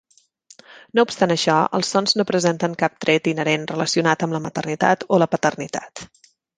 [0.99, 5.25] No obstant això, els sons no presenten cap tret inherent relacionat amb la maternitat o
[5.25, 6.09] la paternitat.